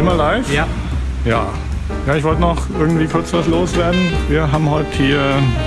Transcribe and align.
Sind 0.00 0.08
wir 0.08 0.16
live? 0.16 0.50
Ja. 0.50 0.66
Ja. 1.26 1.46
Ja, 2.06 2.14
ich 2.14 2.24
wollte 2.24 2.40
noch 2.40 2.56
irgendwie 2.78 3.06
kurz 3.06 3.34
was 3.34 3.46
loswerden. 3.46 4.00
Wir 4.30 4.50
haben 4.50 4.70
heute 4.70 4.90
hier 4.96 5.20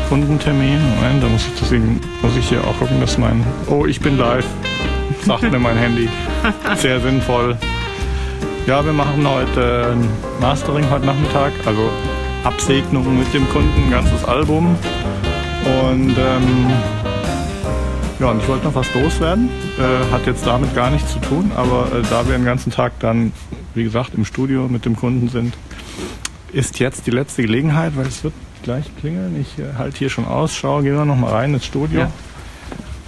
Kundentermin. 0.10 0.82
Moment, 0.96 1.22
da 1.22 1.28
muss 1.28 1.46
ich 1.46 1.54
deswegen 1.62 2.02
muss 2.24 2.36
ich 2.36 2.50
hier 2.50 2.64
auch 2.64 2.76
gucken, 2.80 3.00
dass 3.00 3.20
mein. 3.20 3.46
Oh, 3.68 3.86
ich 3.86 4.00
bin 4.00 4.18
live. 4.18 4.48
Sagt 5.24 5.44
mir 5.44 5.60
mein 5.60 5.78
Handy. 5.78 6.10
Sehr 6.78 7.00
sinnvoll. 7.00 7.56
Ja, 8.66 8.84
wir 8.84 8.92
machen 8.92 9.24
heute 9.30 9.96
Mastering 10.42 10.90
heute 10.90 11.06
Nachmittag, 11.06 11.52
also 11.68 11.92
Absegnung 12.44 13.20
mit 13.20 13.32
dem 13.36 13.48
Kunden, 13.52 13.84
ein 13.86 13.92
ganzes 13.92 14.26
Album. 14.26 14.76
Und 15.64 16.18
ähm, 16.18 16.72
ja, 18.20 18.32
und 18.32 18.42
ich 18.42 18.48
wollte 18.48 18.66
noch 18.66 18.74
was 18.74 18.92
loswerden. 18.96 19.48
Äh, 19.78 20.12
hat 20.12 20.26
jetzt 20.26 20.48
damit 20.48 20.74
gar 20.74 20.90
nichts 20.90 21.14
zu 21.14 21.20
tun, 21.20 21.52
aber 21.56 21.86
äh, 21.94 22.02
da 22.10 22.28
wir 22.28 22.36
den 22.36 22.46
ganzen 22.46 22.72
Tag 22.72 22.94
dann, 23.00 23.32
wie 23.76 23.84
gesagt, 23.84 24.14
im 24.16 24.26
Studio 24.26 24.68
mit 24.68 24.86
dem 24.86 24.96
Kunden 24.96 25.30
sind, 25.30 25.54
ist 26.52 26.80
jetzt 26.80 27.08
die 27.08 27.12
letzte 27.12 27.42
Gelegenheit, 27.42 27.96
weil 27.96 28.08
es 28.08 28.24
wird 28.24 28.34
gleich 28.64 28.86
klingeln. 29.00 29.40
Ich 29.42 29.60
äh, 29.60 29.74
halte 29.78 29.98
hier 29.98 30.10
schon 30.10 30.26
Ausschau, 30.26 30.82
gehen 30.82 30.96
wir 30.96 31.06
noch 31.06 31.16
mal 31.16 31.32
rein 31.32 31.54
ins 31.54 31.66
Studio. 31.66 32.02
Ja. 32.02 32.12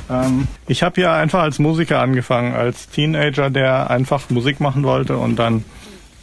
Ähm, 0.09 0.48
ich 0.67 0.84
habe 0.84 1.02
ja 1.02 1.16
einfach 1.16 1.41
als 1.41 1.59
Musiker 1.59 1.99
angefangen, 2.02 2.54
als 2.54 2.90
Teenager, 2.90 3.49
der 3.49 3.90
einfach 3.90 4.30
Musik 4.30 4.59
machen 4.59 4.84
wollte 4.84 5.17
und 5.17 5.38
dann 5.38 5.63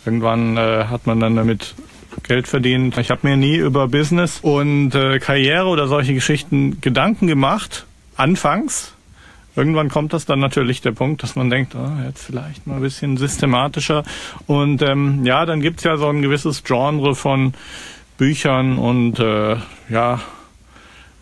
irgendwann 0.05 0.57
äh, 0.57 0.85
hat 0.85 1.07
man 1.07 1.21
dann 1.21 1.37
damit 1.37 1.75
Geld 2.23 2.47
verdient. 2.47 2.99
Ich 2.99 3.11
habe 3.11 3.27
mir 3.27 3.37
nie 3.37 3.57
über 3.57 3.89
Business 3.89 4.41
und 4.41 4.95
äh, 4.95 5.19
Karriere 5.19 5.67
oder 5.67 5.89
solche 5.89 6.15
Geschichten 6.15 6.81
Gedanken 6.81 7.27
gemacht, 7.27 7.87
anfangs. 8.17 8.93
Irgendwann 9.55 9.91
kommt 9.91 10.13
das 10.13 10.25
dann 10.25 10.41
natürlich 10.41 10.81
der 10.81 10.93
Punkt, 10.93 11.23
dass 11.23 11.37
man 11.37 11.51
denkt, 11.51 11.75
oh, 11.75 11.91
jetzt 12.07 12.25
vielleicht 12.25 12.67
mal 12.67 12.77
ein 12.77 12.81
bisschen 12.81 13.17
systematischer. 13.17 14.03
Und 14.47 14.81
ähm, 14.83 15.25
ja, 15.25 15.45
dann 15.45 15.61
gibt's 15.61 15.85
ja 15.85 15.97
so 15.97 16.09
ein 16.09 16.23
gewisses 16.23 16.65
Genre 16.65 17.15
von 17.15 17.53
Büchern 18.17 18.79
und 18.79 19.19
äh, 19.19 19.57
ja, 19.89 20.21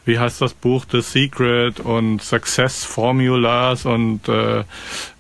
wie 0.05 0.19
heißt 0.19 0.41
das 0.41 0.55
Buch 0.55 0.85
The 0.91 1.03
Secret 1.03 1.81
und 1.81 2.23
Success 2.23 2.85
Formulas 2.85 3.85
und 3.87 4.29
äh, 4.29 4.65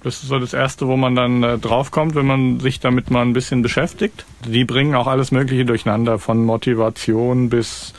das 0.02 0.22
ist 0.22 0.28
so 0.28 0.38
das 0.38 0.52
erste, 0.52 0.88
wo 0.88 0.96
man 0.96 1.14
dann 1.14 1.42
äh, 1.42 1.58
draufkommt, 1.58 2.14
wenn 2.14 2.26
man 2.26 2.60
sich 2.60 2.80
damit 2.80 3.10
mal 3.10 3.22
ein 3.22 3.32
bisschen 3.32 3.62
beschäftigt. 3.62 4.24
Die 4.44 4.64
bringen 4.64 4.94
auch 4.94 5.06
alles 5.06 5.30
Mögliche 5.30 5.64
durcheinander, 5.64 6.18
von 6.18 6.44
Motivation 6.44 7.50
bis 7.50 7.92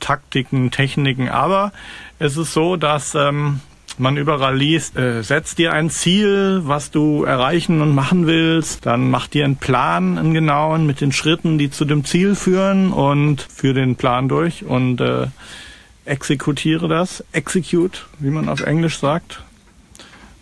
Taktiken, 0.00 0.70
Techniken, 0.70 1.28
aber 1.28 1.72
es 2.18 2.36
ist 2.36 2.52
so, 2.52 2.76
dass 2.76 3.14
ähm, 3.14 3.60
man 3.98 4.16
überall 4.16 4.56
liest, 4.56 4.96
äh, 4.96 5.22
setz 5.22 5.54
dir 5.54 5.72
ein 5.72 5.90
Ziel, 5.90 6.62
was 6.64 6.90
du 6.90 7.24
erreichen 7.24 7.80
und 7.80 7.94
machen 7.94 8.26
willst, 8.26 8.86
dann 8.86 9.10
mach 9.10 9.26
dir 9.26 9.44
einen 9.44 9.56
Plan, 9.56 10.18
einen 10.18 10.34
genauen, 10.34 10.86
mit 10.86 11.00
den 11.00 11.12
Schritten, 11.12 11.58
die 11.58 11.70
zu 11.70 11.84
dem 11.84 12.04
Ziel 12.04 12.34
führen 12.34 12.92
und 12.92 13.42
führ 13.42 13.74
den 13.74 13.96
Plan 13.96 14.28
durch 14.28 14.64
und 14.64 15.00
äh, 15.00 15.28
exekutiere 16.04 16.88
das. 16.88 17.24
Execute, 17.32 18.06
wie 18.18 18.30
man 18.30 18.48
auf 18.48 18.60
Englisch 18.60 18.98
sagt. 18.98 19.42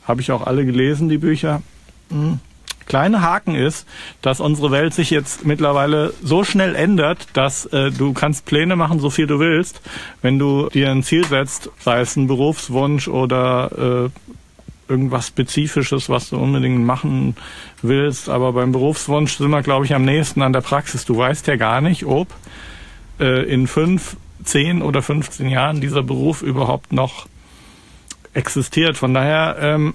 Habe 0.04 0.20
ich 0.20 0.32
auch 0.32 0.46
alle 0.46 0.66
gelesen, 0.66 1.08
die 1.08 1.18
Bücher. 1.18 1.62
Hm 2.10 2.40
kleine 2.86 3.22
Haken 3.22 3.54
ist, 3.54 3.86
dass 4.22 4.40
unsere 4.40 4.70
Welt 4.70 4.94
sich 4.94 5.10
jetzt 5.10 5.44
mittlerweile 5.44 6.12
so 6.22 6.44
schnell 6.44 6.74
ändert, 6.74 7.26
dass 7.32 7.66
äh, 7.66 7.90
du 7.90 8.12
kannst 8.12 8.46
Pläne 8.46 8.76
machen, 8.76 9.00
so 9.00 9.10
viel 9.10 9.26
du 9.26 9.38
willst. 9.38 9.80
Wenn 10.22 10.38
du 10.38 10.68
dir 10.68 10.90
ein 10.90 11.02
Ziel 11.02 11.24
setzt, 11.24 11.70
sei 11.80 12.00
es 12.00 12.16
ein 12.16 12.26
Berufswunsch 12.26 13.08
oder 13.08 14.08
äh, 14.08 14.90
irgendwas 14.90 15.28
Spezifisches, 15.28 16.08
was 16.08 16.30
du 16.30 16.36
unbedingt 16.36 16.84
machen 16.84 17.36
willst. 17.82 18.28
Aber 18.28 18.52
beim 18.52 18.72
Berufswunsch 18.72 19.36
sind 19.36 19.50
wir, 19.50 19.62
glaube 19.62 19.84
ich, 19.84 19.94
am 19.94 20.04
nächsten 20.04 20.42
an 20.42 20.52
der 20.52 20.60
Praxis. 20.60 21.04
Du 21.04 21.16
weißt 21.16 21.46
ja 21.46 21.56
gar 21.56 21.80
nicht, 21.80 22.04
ob 22.04 22.28
äh, 23.18 23.44
in 23.44 23.66
fünf, 23.66 24.16
zehn 24.42 24.82
oder 24.82 25.02
15 25.02 25.48
Jahren 25.48 25.80
dieser 25.80 26.02
Beruf 26.02 26.42
überhaupt 26.42 26.92
noch 26.92 27.26
existiert. 28.34 28.96
Von 28.96 29.14
daher 29.14 29.56
ähm, 29.60 29.94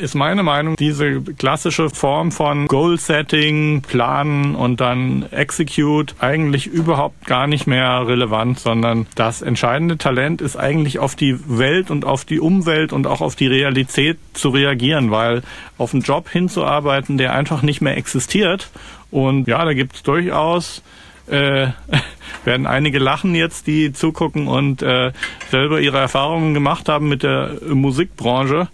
ist 0.00 0.14
meine 0.14 0.42
Meinung, 0.42 0.76
diese 0.76 1.20
klassische 1.20 1.90
Form 1.90 2.30
von 2.30 2.66
Goal-Setting, 2.68 3.82
Planen 3.82 4.54
und 4.54 4.80
dann 4.80 5.26
Execute 5.30 6.14
eigentlich 6.20 6.66
überhaupt 6.66 7.26
gar 7.26 7.46
nicht 7.46 7.66
mehr 7.66 8.06
relevant, 8.06 8.58
sondern 8.60 9.06
das 9.14 9.42
entscheidende 9.42 9.98
Talent 9.98 10.40
ist 10.40 10.56
eigentlich 10.56 10.98
auf 10.98 11.16
die 11.16 11.36
Welt 11.46 11.90
und 11.90 12.04
auf 12.04 12.24
die 12.24 12.40
Umwelt 12.40 12.92
und 12.92 13.06
auch 13.06 13.20
auf 13.20 13.34
die 13.34 13.46
Realität 13.46 14.18
zu 14.32 14.50
reagieren, 14.50 15.10
weil 15.10 15.42
auf 15.78 15.92
einen 15.92 16.02
Job 16.02 16.28
hinzuarbeiten, 16.28 17.18
der 17.18 17.34
einfach 17.34 17.62
nicht 17.62 17.80
mehr 17.80 17.96
existiert 17.96 18.70
und 19.10 19.48
ja, 19.48 19.64
da 19.64 19.74
gibt 19.74 19.96
es 19.96 20.02
durchaus 20.02 20.82
äh, 21.26 21.68
werden 22.44 22.66
einige 22.66 22.98
lachen 22.98 23.34
jetzt, 23.34 23.66
die 23.66 23.92
zugucken 23.92 24.48
und 24.48 24.82
äh, 24.82 25.12
selber 25.50 25.80
ihre 25.80 25.98
Erfahrungen 25.98 26.54
gemacht 26.54 26.88
haben 26.88 27.08
mit 27.08 27.22
der 27.22 27.52
Musikbranche. 27.68 28.68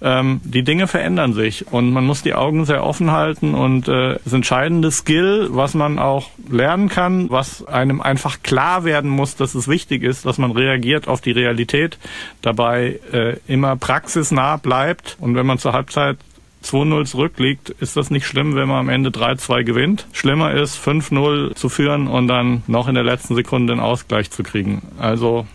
Ähm, 0.00 0.40
die 0.44 0.62
Dinge 0.62 0.86
verändern 0.86 1.32
sich 1.32 1.72
und 1.72 1.90
man 1.92 2.06
muss 2.06 2.22
die 2.22 2.34
Augen 2.34 2.64
sehr 2.64 2.84
offen 2.84 3.10
halten 3.10 3.54
und 3.54 3.88
äh, 3.88 4.18
das 4.22 4.32
entscheidende 4.32 4.92
Skill, 4.92 5.48
was 5.50 5.74
man 5.74 5.98
auch 5.98 6.30
lernen 6.48 6.88
kann, 6.88 7.30
was 7.30 7.66
einem 7.66 8.00
einfach 8.00 8.44
klar 8.44 8.84
werden 8.84 9.10
muss, 9.10 9.34
dass 9.34 9.56
es 9.56 9.66
wichtig 9.66 10.04
ist, 10.04 10.24
dass 10.24 10.38
man 10.38 10.52
reagiert 10.52 11.08
auf 11.08 11.20
die 11.20 11.32
Realität, 11.32 11.98
dabei 12.42 13.00
äh, 13.12 13.38
immer 13.48 13.74
praxisnah 13.74 14.56
bleibt 14.56 15.16
und 15.18 15.34
wenn 15.34 15.46
man 15.46 15.58
zur 15.58 15.72
Halbzeit 15.72 16.18
2-0 16.64 17.04
zurückliegt, 17.06 17.70
ist 17.70 17.96
das 17.96 18.10
nicht 18.10 18.26
schlimm, 18.26 18.54
wenn 18.54 18.68
man 18.68 18.78
am 18.78 18.88
Ende 18.88 19.10
3-2 19.10 19.64
gewinnt. 19.64 20.06
Schlimmer 20.12 20.52
ist, 20.52 20.76
5-0 20.76 21.54
zu 21.54 21.68
führen 21.68 22.08
und 22.08 22.28
dann 22.28 22.62
noch 22.66 22.88
in 22.88 22.94
der 22.94 23.04
letzten 23.04 23.34
Sekunde 23.34 23.72
einen 23.72 23.80
Ausgleich 23.80 24.30
zu 24.30 24.42
kriegen. 24.42 24.82
Also 24.98 25.46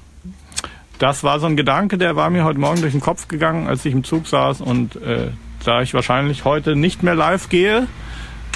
das 1.00 1.24
war 1.24 1.40
so 1.40 1.48
ein 1.48 1.58
Gedanke, 1.58 1.98
der 1.98 2.16
war 2.16 2.30
mir 2.30 2.44
heute 2.46 2.60
Morgen 2.60 2.82
durch 2.82 2.94
den 2.94 3.02
Kopf 3.02 3.28
gegangen, 3.28 3.68
als 3.68 3.84
ich 3.86 3.94
im 3.94 4.04
Zug 4.04 4.28
saß. 4.28 4.62
Und 4.62 4.96
äh, 4.98 5.32
da 5.66 5.82
ich 5.82 5.94
wahrscheinlich 5.94 6.46
heute 6.46 6.76
nicht 6.76 7.04
mehr 7.04 7.16
live 7.16 7.50
gehe, 7.50 7.88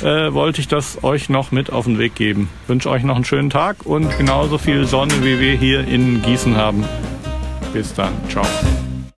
äh, 0.02 0.34
wollte 0.34 0.62
ich 0.62 0.68
das 0.68 1.04
euch 1.04 1.30
noch 1.30 1.52
mit 1.52 1.72
auf 1.72 1.86
den 1.86 1.98
Weg 1.98 2.16
geben. 2.16 2.50
Wünsche 2.68 2.90
euch 2.90 3.04
noch 3.04 3.16
einen 3.16 3.26
schönen 3.26 3.50
Tag 3.50 3.86
und 3.86 4.18
genauso 4.18 4.58
viel 4.58 4.86
Sonne, 4.86 5.14
wie 5.24 5.40
wir 5.40 5.54
hier 5.54 5.88
in 5.88 6.22
Gießen 6.22 6.56
haben. 6.56 6.86
Bis 7.74 7.94
dann. 7.94 8.14
Ciao. 8.30 8.46